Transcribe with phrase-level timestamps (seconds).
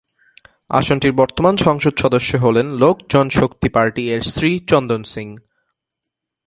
[0.69, 5.27] আসনটির বর্তমান সংসদ সদস্য হলেন লোক জন শক্তি পার্টি-এর শ্রী চন্দন সিং।